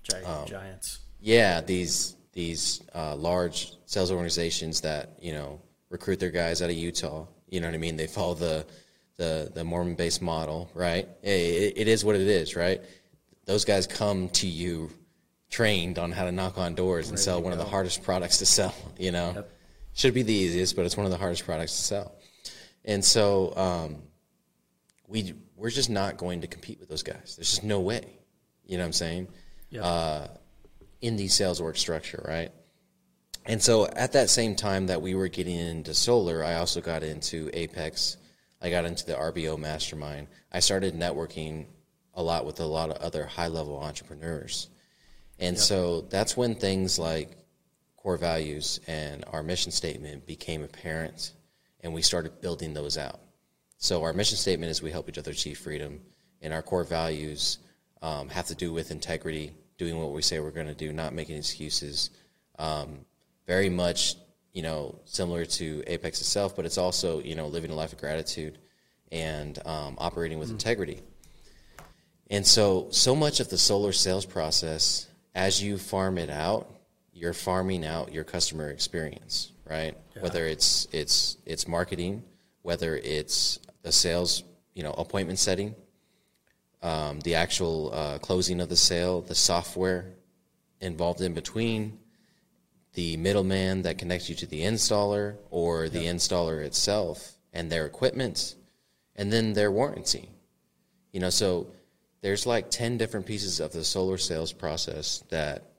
[0.03, 0.99] Giant, um, giants.
[1.19, 6.75] Yeah, these these uh, large sales organizations that you know recruit their guys out of
[6.75, 7.25] Utah.
[7.49, 7.95] You know what I mean?
[7.95, 8.65] They follow the
[9.17, 11.07] the the Mormon based model, right?
[11.21, 12.81] It, it is what it is, right?
[13.45, 14.89] Those guys come to you
[15.49, 18.45] trained on how to knock on doors and sell one of the hardest products to
[18.45, 18.73] sell.
[18.99, 19.33] You know.
[19.35, 19.51] Yep
[19.99, 22.15] should be the easiest, but it's one of the hardest products to sell.
[22.85, 23.97] And so um,
[25.07, 27.35] we we're just not going to compete with those guys.
[27.35, 28.17] There's just no way.
[28.65, 29.27] You know what I'm saying?
[29.69, 29.83] Yeah.
[29.83, 30.27] Uh,
[31.01, 32.51] in the sales org structure, right?
[33.45, 37.03] And so at that same time that we were getting into solar, I also got
[37.03, 38.17] into Apex.
[38.61, 40.27] I got into the RBO mastermind.
[40.51, 41.65] I started networking
[42.13, 44.69] a lot with a lot of other high level entrepreneurs.
[45.39, 45.63] And yep.
[45.63, 47.37] so that's when things like
[47.95, 51.33] core values and our mission statement became apparent,
[51.81, 53.19] and we started building those out.
[53.77, 56.01] So our mission statement is we help each other achieve freedom,
[56.41, 57.59] and our core values
[58.01, 61.13] um, have to do with integrity, doing what we say we're going to do, not
[61.13, 62.09] making excuses.
[62.57, 63.05] Um,
[63.47, 64.15] very much,
[64.53, 67.99] you know, similar to Apex itself, but it's also you know living a life of
[67.99, 68.57] gratitude
[69.11, 70.53] and um, operating with mm.
[70.53, 71.01] integrity.
[72.29, 76.69] And so, so much of the solar sales process, as you farm it out,
[77.13, 79.95] you're farming out your customer experience, right?
[80.15, 80.21] Yeah.
[80.21, 82.23] Whether it's it's it's marketing,
[82.61, 85.75] whether it's the sales, you know, appointment setting,
[86.81, 90.13] um, the actual uh, closing of the sale, the software
[90.81, 91.99] involved in between,
[92.93, 98.55] the middleman that connects you to the installer or the installer itself and their equipment,
[99.15, 100.29] and then their warranty.
[101.11, 101.67] You know, so
[102.21, 105.71] there's like 10 different pieces of the solar sales process that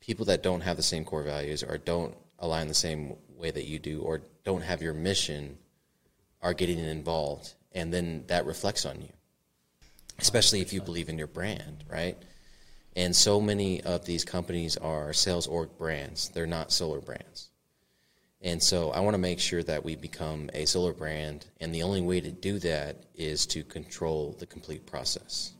[0.00, 3.64] people that don't have the same core values or don't align the same way that
[3.64, 5.58] you do or don't have your mission
[6.42, 9.12] are getting involved and then that reflects on you
[10.18, 12.16] especially if you believe in your brand right?
[12.94, 16.30] And so many of these companies are sales org brands.
[16.30, 17.50] They're not solar brands
[18.40, 21.82] and so i want to make sure that we become a solar brand and the
[21.82, 25.52] only way to do that is to control the complete process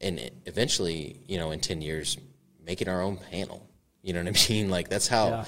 [0.00, 2.18] and eventually you know in 10 years
[2.66, 3.66] making our own panel.
[4.02, 4.68] You know what I mean?
[4.68, 5.44] Like that's how yeah.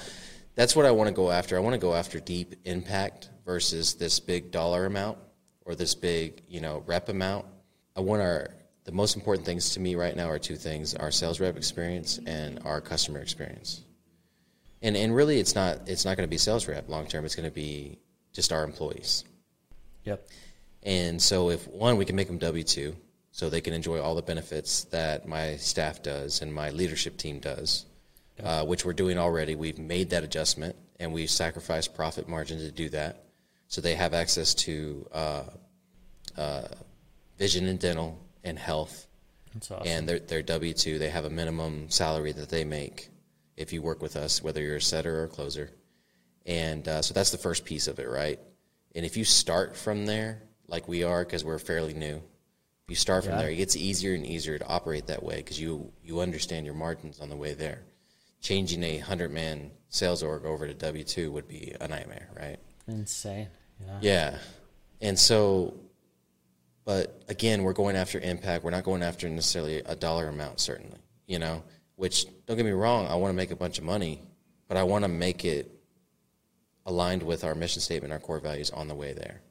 [0.55, 1.57] that's what I want to go after.
[1.57, 5.17] I want to go after deep impact versus this big dollar amount
[5.65, 7.45] or this big, you know, rep amount.
[7.95, 11.11] I want our the most important things to me right now are two things: our
[11.11, 13.81] sales rep experience and our customer experience.
[14.81, 17.25] And and really, it's not it's not going to be sales rep long term.
[17.25, 17.99] It's going to be
[18.33, 19.25] just our employees.
[20.05, 20.27] Yep.
[20.83, 22.95] And so, if one, we can make them W two,
[23.31, 27.39] so they can enjoy all the benefits that my staff does and my leadership team
[27.39, 27.85] does,
[28.43, 29.55] uh, which we're doing already.
[29.55, 33.23] We've made that adjustment and we've sacrificed profit margin to do that.
[33.67, 35.43] So they have access to uh,
[36.37, 36.67] uh,
[37.37, 39.07] vision and dental and health.
[39.53, 39.87] That's awesome.
[39.87, 40.99] And they're, they're W 2.
[40.99, 43.09] They have a minimum salary that they make
[43.59, 45.69] if you work with us, whether you're a setter or a closer.
[46.45, 48.39] And uh, so that's the first piece of it, right?
[48.95, 52.95] And if you start from there, like we are, because we're fairly new, if you
[52.95, 53.39] start from Yeah.
[53.39, 56.73] there, it gets easier and easier to operate that way because you, you understand your
[56.73, 57.83] margins on the way there.
[58.41, 62.57] Changing a 100 man sales org over to W 2 would be a nightmare, right?
[62.87, 63.49] Insane.
[63.85, 63.99] Yeah.
[64.01, 64.37] Yeah.
[65.01, 65.77] And so,
[66.85, 68.63] but again, we're going after impact.
[68.63, 71.61] We're not going after necessarily a dollar amount, certainly, you know,
[71.99, 74.21] which don't get me wrong, I want to make a bunch of money,
[74.67, 75.69] but I want to make it
[76.85, 79.41] aligned with our mission statement, our core values on the way there.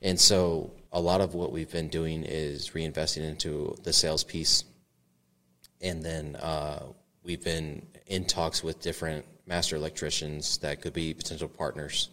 [0.00, 4.64] And so, a lot of what we've been doing is reinvesting into the sales piece.
[5.80, 6.84] And then uh,
[7.24, 12.10] we've been in talks with different master electricians that could be potential partners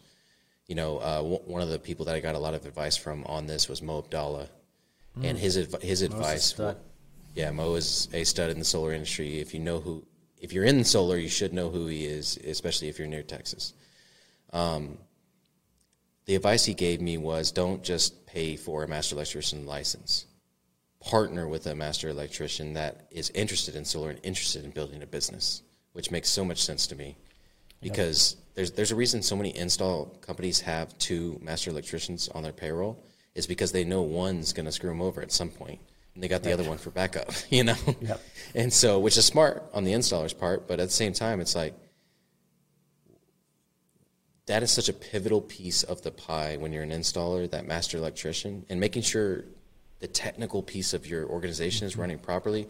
[0.72, 2.96] you know, uh, w- one of the people that I got a lot of advice
[2.96, 4.48] from on this was Mo Abdallah,
[5.22, 6.54] and his adv- his advice.
[7.34, 9.40] Yeah, Mo is a stud in the solar industry.
[9.40, 10.06] If you know who,
[10.40, 13.74] if you're in solar, you should know who he is, especially if you're near Texas.
[14.52, 14.98] Um,
[16.26, 20.26] the advice he gave me was don't just pay for a master electrician license.
[21.00, 25.08] Partner with a master electrician that is interested in solar and interested in building a
[25.08, 25.64] business,
[25.94, 27.18] which makes so much sense to me
[27.82, 32.54] because there's there's a reason so many install companies have two master electricians on their
[32.54, 35.80] payroll is because they know one's going to screw them over at some point
[36.14, 37.76] and they got the other one for backup you know?
[38.02, 38.22] Yep.
[38.56, 41.56] and so which is smart on the installer's part but at the same time it's
[41.56, 41.74] like
[44.48, 47.98] that is such a pivotal piece of the pie when you're an installer that master
[47.98, 49.46] electrician and making sure
[50.00, 52.02] the technical piece of your organization is mm-hmm.
[52.02, 52.68] running properly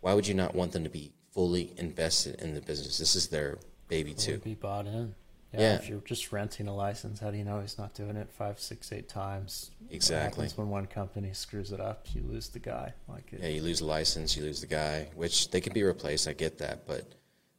[0.00, 2.98] why would you not want them to be fully invested in the business?
[2.98, 4.38] This is their baby too.
[4.38, 5.14] be bought in.
[5.58, 5.74] Yeah.
[5.74, 8.60] If you're just renting a license, how do you know he's not doing it five,
[8.60, 9.70] six, eight times?
[9.90, 10.44] Exactly.
[10.44, 12.06] happens when one company screws it up?
[12.14, 12.92] You lose the guy.
[13.08, 15.82] Like it, Yeah, you lose the license, you lose the guy, which they can be
[15.82, 16.28] replaced.
[16.28, 17.04] I get that, but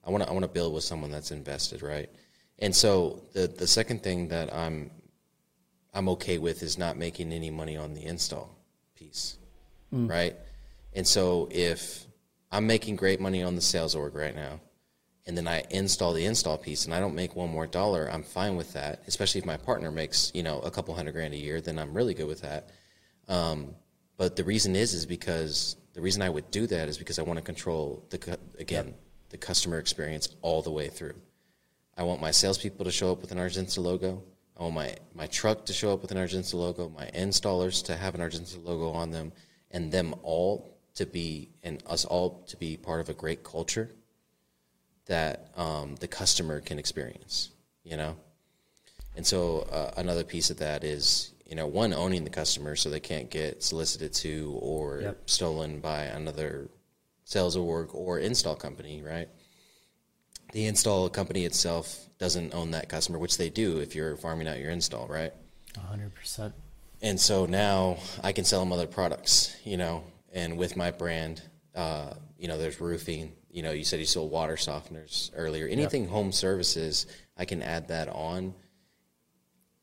[0.05, 2.09] I want to I want to build with someone that's invested, right?
[2.59, 4.91] And so the the second thing that I'm
[5.93, 8.55] I'm okay with is not making any money on the install
[8.95, 9.37] piece,
[9.89, 10.07] hmm.
[10.07, 10.35] right?
[10.93, 12.05] And so if
[12.51, 14.59] I'm making great money on the sales org right now,
[15.27, 18.23] and then I install the install piece and I don't make one more dollar, I'm
[18.23, 19.03] fine with that.
[19.07, 21.93] Especially if my partner makes you know a couple hundred grand a year, then I'm
[21.93, 22.69] really good with that.
[23.27, 23.75] Um,
[24.17, 27.23] but the reason is is because the reason I would do that is because I
[27.23, 28.95] want to control the again
[29.29, 31.15] the customer experience all the way through.
[31.97, 34.23] I want my salespeople to show up with an Argenta logo.
[34.57, 37.95] I want my, my truck to show up with an Argenta logo, my installers to
[37.95, 39.31] have an Argenta logo on them,
[39.71, 43.89] and them all to be, and us all to be part of a great culture
[45.09, 47.49] that um, the customer can experience,
[47.83, 48.15] you know?
[49.15, 52.89] And so uh, another piece of that is, you know, one, owning the customer so
[52.89, 55.17] they can't get solicited to or Yep.
[55.25, 56.69] stolen by another
[57.25, 59.27] sales org or install company, right?
[60.53, 64.59] The install company itself doesn't own that customer, which they do if you're farming out
[64.59, 65.33] your install, right?
[65.75, 66.53] hundred percent.
[67.01, 71.41] And so now I can sell them other products, you know, and with my brand,
[71.79, 73.31] uh, you know, there's roofing.
[73.49, 75.65] You know, you said you sold water softeners earlier.
[75.65, 78.53] Anything home services, I can add that on,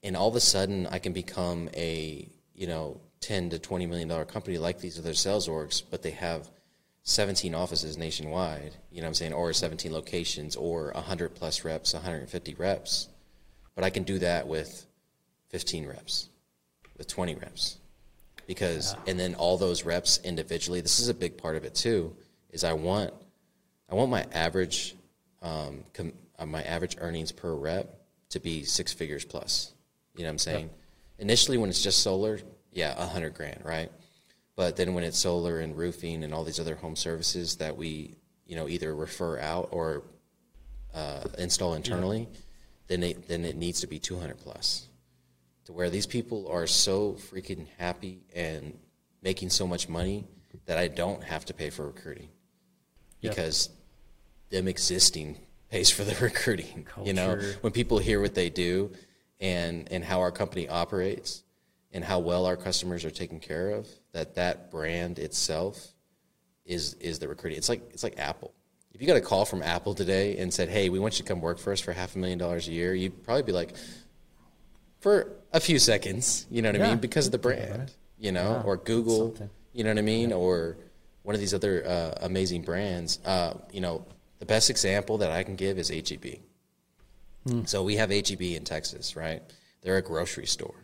[0.02, 4.08] and all of a sudden I can become a you know ten to twenty million
[4.08, 6.50] dollar company like these other sales orgs, but they have
[7.04, 8.74] 17 offices nationwide.
[8.90, 13.08] You know what I'm saying, or 17 locations, or 100 plus reps, 150 reps.
[13.74, 14.86] But I can do that with
[15.48, 16.28] 15 reps,
[16.98, 17.78] with 20 reps,
[18.46, 20.80] because and then all those reps individually.
[20.80, 22.14] This is a big part of it too.
[22.50, 23.12] Is I want
[23.90, 24.94] I want my average
[25.42, 29.72] um, com, uh, my average earnings per rep to be six figures plus.
[30.14, 30.70] You know what I'm saying?
[31.18, 32.40] Initially, when it's just solar,
[32.72, 33.90] yeah, a hundred grand, right?
[34.54, 38.16] But then when it's solar and roofing and all these other home services that we,
[38.46, 40.02] you know, either refer out or
[40.94, 42.26] uh, install internally,
[42.88, 44.85] then it, then it needs to be 200 plus.
[45.66, 48.78] To where these people are so freaking happy and
[49.22, 50.24] making so much money
[50.66, 52.28] that I don't have to pay for recruiting
[53.20, 53.32] Yep.
[53.32, 53.70] because
[54.50, 55.38] them existing
[55.70, 56.86] pays for the recruiting.
[57.04, 58.92] You know, when people hear what they do
[59.40, 61.42] and and how our company operates
[61.92, 65.94] and how well our customers are taken care of, that that brand itself
[66.64, 67.58] is is the recruiting.
[67.58, 68.54] It's like it's like Apple.
[68.92, 71.28] If you got a call from Apple today and said, "Hey, we want you to
[71.28, 73.74] come work for us for half a million dollars a year," you'd probably be like,
[75.06, 78.54] "For a few seconds," you know what I mean, because of the brand, you know,
[78.54, 79.36] Yeah, or Google.
[79.72, 80.32] You know what I mean?
[80.32, 80.78] Or
[81.22, 83.20] one of these other uh, amazing brands.
[83.24, 84.04] Uh, you know,
[84.40, 86.40] the best example that I can give is HEB.
[87.66, 89.40] So we have HEB in Texas, right?
[89.82, 90.74] They're a grocery store,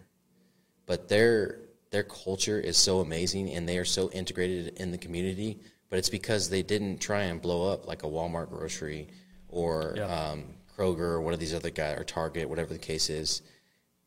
[0.87, 1.59] but their
[1.91, 5.59] their culture is so amazing and they are so integrated in the community.
[5.91, 9.09] But it's because they didn't try and blow up like a Walmart grocery
[9.49, 10.05] or Yeah.
[10.05, 13.43] um, Kroger or one of these other guys or Target, whatever the case is.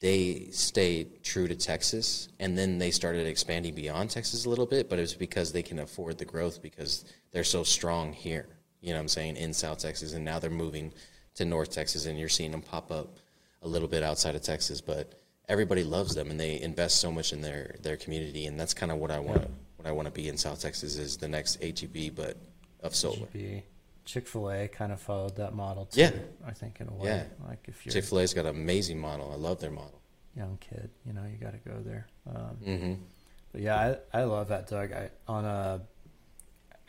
[0.06, 4.88] They stayed true to Texas, and then they started expanding beyond Texas a little bit.
[4.88, 8.46] But it was because they can afford the growth because they're so strong here.
[8.82, 10.94] You know what I'm saying in South Texas, and now they're moving
[11.34, 13.18] to North Texas, and you're seeing them pop up
[13.64, 14.80] a little bit outside of Texas.
[14.80, 18.76] But everybody loves them, and they invest so much in their their community, and that's
[18.76, 19.50] kind of what I want.
[19.78, 22.38] What I want to be in South Texas is the next HEB, but
[22.84, 23.26] of solar.
[23.34, 23.64] Be
[24.06, 26.02] Chick Fil A kind of followed that model too.
[26.02, 26.12] Yeah.
[26.46, 27.08] I think in a way.
[27.10, 27.24] Yeah.
[27.48, 29.32] Like if you're Chick Fil A's got an amazing model.
[29.32, 30.00] I love their model.
[30.36, 32.08] young kid, you know, you got to go there.
[32.30, 32.94] Um, hmm
[33.52, 34.92] But yeah, I, I love that, Doug.
[34.92, 35.82] I on a,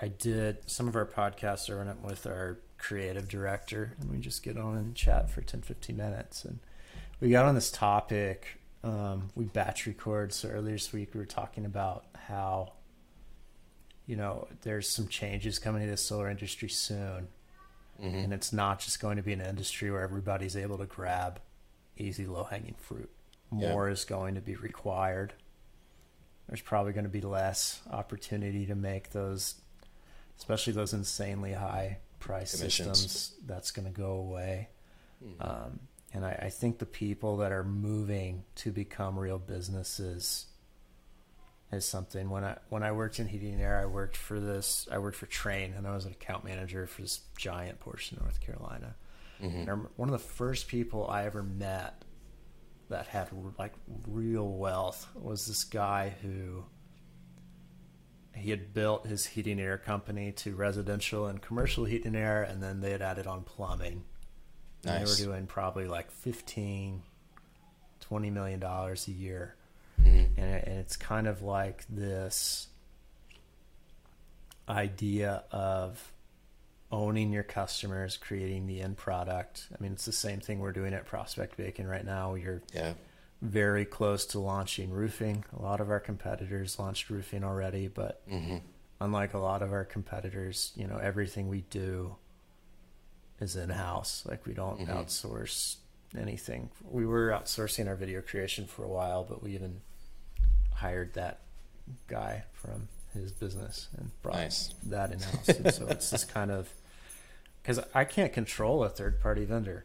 [0.00, 4.42] I did some of our podcasts are running with our creative director, and we just
[4.42, 6.44] get on and chat for 10, 15 minutes.
[6.44, 6.58] And
[7.20, 8.60] we got on this topic.
[8.84, 10.32] Um, we batch record.
[10.34, 12.74] So earlier this week, we were talking about how,
[14.06, 17.28] you know, there's some changes coming to the solar industry soon,
[18.00, 21.40] hmm and it's not just going to be an industry where everybody's able to grab
[21.96, 23.10] easy, low hanging fruit.
[23.52, 23.70] Yeah.
[23.70, 25.32] More is going to be required.
[26.48, 29.54] There's probably going to be less opportunity to make those,
[30.38, 33.00] especially those insanely high price Commissions.
[33.00, 33.46] systems.
[33.46, 34.68] That's going to go away.
[35.24, 35.42] Mm-hmm.
[35.42, 35.80] Um,
[36.12, 40.46] and I, I think the people that are moving to become real businesses
[41.72, 42.30] is something.
[42.30, 44.88] When I when I worked in heating and air, I worked for this.
[44.90, 48.22] I worked for Trane, and I was an account manager for this giant portion of
[48.24, 48.94] North Carolina.
[49.40, 52.04] hmm And one of the first people I ever met
[52.88, 53.72] that had like
[54.06, 56.64] real wealth was this guy who
[58.34, 62.62] he had built his heating air company to residential and commercial heating and air, and
[62.62, 64.04] then they had added on plumbing.
[64.84, 65.18] And Nice.
[65.18, 67.02] They were doing probably like 15,
[68.00, 69.55] 20 million dollars a year.
[70.36, 72.68] And, it, and it's kind of like this
[74.68, 76.12] idea of
[76.92, 79.66] owning your customers, creating the end product.
[79.76, 82.34] I mean, it's the same thing we're doing at Prospect Bacon right now.
[82.34, 82.94] You're Yeah.
[83.42, 85.44] very close to launching roofing.
[85.58, 88.58] A lot of our competitors launched roofing already, but hmm
[88.98, 92.16] unlike a lot of our competitors, you know, everything we do
[93.40, 94.24] is in house.
[94.26, 94.88] Like we don't Mhm.
[94.88, 95.76] outsource
[96.16, 96.70] anything.
[96.82, 99.82] We were outsourcing our video creation for a while, but we even
[100.76, 101.40] hired that
[102.08, 104.74] guy from his business and brought Nice.
[104.86, 105.76] that in house.
[105.76, 106.68] so it's this kind of
[107.62, 109.84] because I can't control a third party vendor.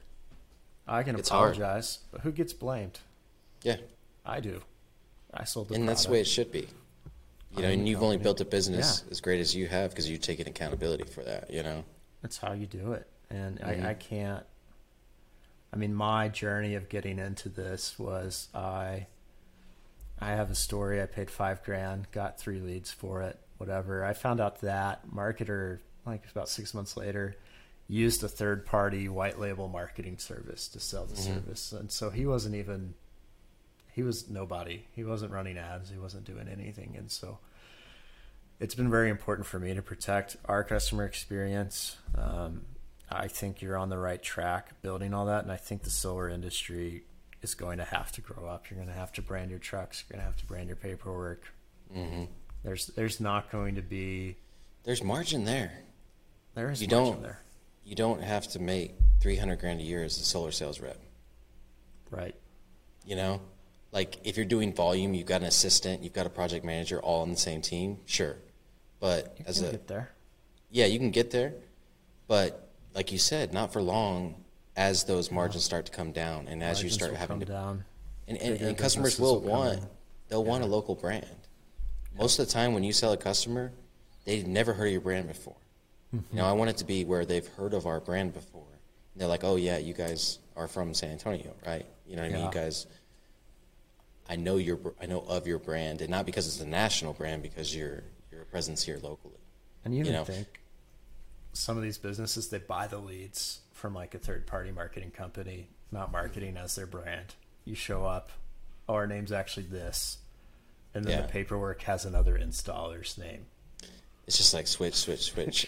[0.87, 1.55] I can It's hard.
[1.57, 2.99] apologize, but who gets blamed?
[3.63, 3.77] Yeah.
[4.25, 4.61] I do.
[5.33, 6.67] I sold the and that's the way it should be.
[7.55, 10.09] You know, I'm and you've only built a business as great as you have because
[10.09, 11.49] you've taken accountability for that.
[11.51, 11.83] You know.
[12.21, 13.07] That's how you do it.
[13.29, 13.85] And Mhm.
[13.85, 14.45] I, I can't.
[15.73, 19.07] I mean, my journey of getting into this was I.
[20.21, 21.01] I have a story.
[21.01, 24.05] I paid five grand, got three leads for it, whatever.
[24.05, 27.35] I found out that marketer, like about six months later,
[27.87, 31.25] used a third party white label marketing service to sell the Mhm.
[31.35, 31.71] service.
[31.73, 32.93] And so he wasn't even,
[33.91, 34.85] he was nobody.
[34.93, 35.89] He wasn't running ads.
[35.89, 36.95] He wasn't doing anything.
[36.95, 37.39] And so
[38.59, 41.97] it's been very important for me to protect our customer experience.
[42.15, 42.61] Um,
[43.09, 45.43] I think you're on the right track building all that.
[45.43, 47.03] And I think the solar industry
[47.41, 48.69] is going to have to grow up.
[48.69, 50.03] You're going to have to brand your trucks.
[50.07, 51.43] You're going to have to brand your paperwork.
[51.91, 52.23] hmm
[52.63, 54.37] There's, there's not going to be,
[54.83, 55.71] There's margin there.
[56.55, 57.39] there is You margin don't- there.
[57.83, 60.99] You don't have to make three hundred grand a year as a solar sales rep.
[62.11, 62.35] Right.
[63.03, 63.41] You know,
[63.91, 67.23] like if you're doing volume, you've got an assistant, you've got a project manager, all
[67.23, 67.97] on the same team.
[68.05, 68.35] Sure,
[68.99, 70.11] but You as a get there.
[70.69, 71.53] yeah, you can get there,
[72.27, 74.35] but like you said, not for long.
[74.81, 77.85] As those margins start to come down, and as you start having to down.
[78.27, 79.83] And, and, and customers will will want,
[80.27, 81.25] they'll want a local brand.
[82.17, 83.71] Most of the time, when you sell a customer,
[84.25, 85.55] they've never heard of your brand before.
[86.15, 86.35] Mm-hmm.
[86.35, 88.65] You know, I want it to be where they've heard of our brand before.
[89.13, 91.85] And they're like, oh, yeah, you guys are from San Antonio, right?
[92.07, 92.41] You know what I mean?
[92.41, 92.47] Yeah.
[92.47, 92.87] You guys,
[94.29, 97.43] I know your, I know of your brand, and not because it's a national brand,
[97.43, 98.03] because you're,
[98.33, 99.39] a presence here locally.
[99.85, 100.25] And you even know.
[100.25, 100.47] think
[101.53, 105.67] some of these businesses they buy the leads from like a third party marketing company,
[105.91, 107.33] not marketing as their brand.
[107.65, 108.31] You show up,
[108.87, 110.19] oh, our name's actually this,
[110.93, 111.21] and then Yeah.
[111.23, 113.47] the paperwork has another installer's name.
[114.27, 115.67] It's just like switch, switch, switch.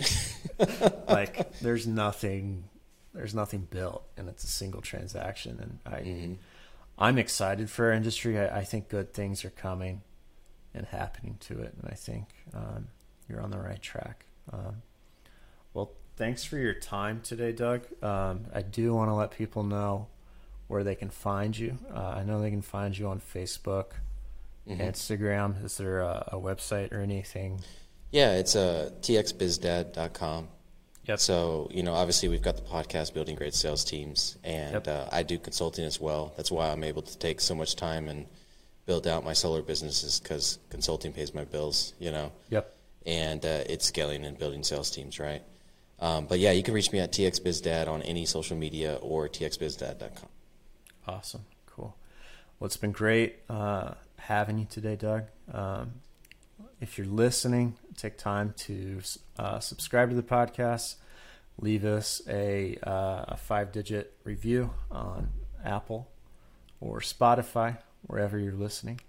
[1.08, 2.66] Like there's nothing,
[3.14, 5.60] there's nothing built, and it's a single transaction.
[5.60, 6.38] And I, Mhm.
[7.00, 8.40] I'm excited for our industry.
[8.40, 10.02] I, I think good things are coming.
[10.76, 11.72] and happening to it.
[11.80, 12.88] And I think um,
[13.30, 14.26] you're on the right track.
[14.52, 14.82] Um,
[15.76, 17.86] well, thanks for your time today, Doug.
[18.04, 20.08] Um, I do want to let people know
[20.68, 21.78] where they can find you.
[21.94, 23.92] Uh, I know they can find you on Facebook,
[24.68, 24.80] Mhm.
[24.80, 25.64] Instagram.
[25.66, 27.62] Is there a, a website or anything?
[28.12, 30.48] Yeah, it's uh, txbizdad.com.
[31.06, 31.20] Yep.
[31.20, 34.88] So, you know, obviously we've got the podcast building great sales teams, and Yep.
[34.88, 36.32] uh, I do consulting as well.
[36.38, 38.26] That's why I'm able to take so much time and
[38.86, 42.74] build out my solar businesses because consulting pays my bills, you know, Yep.
[43.06, 45.42] and uh, it's scaling and building sales teams, right?
[46.04, 50.28] Um, but yeah, you can reach me at txbizdad on any social media or txbizdad.com.
[51.08, 51.46] Awesome.
[51.66, 51.96] Cool.
[52.60, 55.28] Well, it's been great uh, having you today, Doug.
[55.50, 55.94] Um,
[56.82, 59.00] if you're listening, take time to
[59.40, 60.96] uh, subscribe to the podcast.
[61.58, 65.30] Leave us a, uh, a five digit review on
[65.64, 66.10] Apple
[66.82, 67.78] or Spotify,
[68.08, 69.00] wherever you're listening.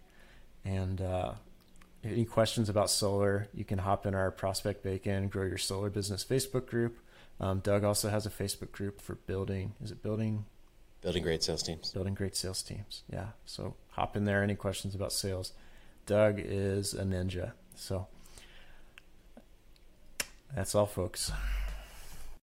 [0.64, 1.32] And uh,
[2.04, 6.24] any questions about solar, you can hop in our Prospect Bacon Grow Your Solar Business
[6.24, 6.98] Facebook group.
[7.40, 9.74] Um, Doug also has a Facebook group for building.
[9.82, 10.44] Is it building
[11.02, 11.90] Building great sales teams.
[11.90, 13.02] building great sales teams.
[13.12, 13.28] Yeah.
[13.44, 14.42] So hop in there.
[14.42, 15.52] Any questions about sales?
[16.06, 17.52] Doug is a ninja.
[17.76, 18.06] So
[20.54, 21.30] that's all, folks.